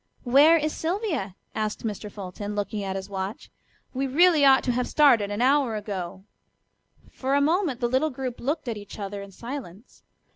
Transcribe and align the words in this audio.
"Where 0.23 0.57
is 0.57 0.75
Sylvia?" 0.75 1.35
asked 1.53 1.85
Mr. 1.85 2.11
Fulton, 2.11 2.55
looking 2.55 2.81
at 2.81 2.95
his 2.95 3.07
watch. 3.07 3.51
"We 3.93 4.07
really 4.07 4.43
ought 4.43 4.63
to 4.63 4.71
have 4.71 4.87
started 4.87 5.29
an 5.29 5.43
hour 5.43 5.75
ago." 5.75 6.23
For 7.11 7.35
a 7.35 7.39
moment 7.39 7.81
the 7.81 7.87
little 7.87 8.09
group 8.09 8.39
looked 8.39 8.67
at 8.67 8.77
each 8.77 8.97
other 8.97 9.21
in 9.21 9.31
silence. 9.31 10.01